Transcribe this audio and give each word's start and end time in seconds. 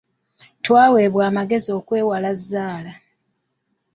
Twaweebwa 0.63 1.21
amagezi 1.29 1.69
okwewala 1.79 2.29
zzaala. 2.39 2.93